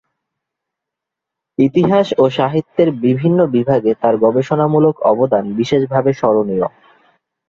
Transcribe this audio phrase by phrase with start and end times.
[1.59, 6.67] ইতিহাস ও সাহিত্যের বিভিন্ন বিভাগে তার গবেষণামূলক অবদান বিশেষভাবে স্মরণীয়।